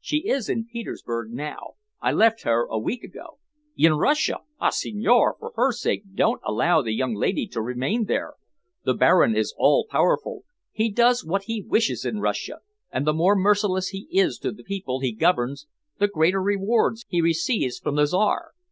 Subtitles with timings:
[0.00, 0.70] "She is in St.
[0.72, 1.74] Petersburg now.
[2.00, 3.38] I left her a week ago."
[3.76, 4.38] "In Russia!
[4.58, 8.34] Ah, signore, for her sake, don't allow the young lady to remain there.
[8.84, 10.42] The Baron is all powerful.
[10.72, 14.64] He does what he wishes in Russia, and the more merciless he is to the
[14.64, 15.68] people he governs,
[16.00, 18.50] the greater rewards he receives from the Czar.